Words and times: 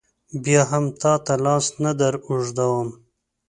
بیا 0.43 0.61
هم 0.71 0.85
تا 1.01 1.13
ته 1.25 1.33
لاس 1.45 1.65
نه 1.83 1.91
در 1.99 2.13
اوږدوم. 2.27 2.87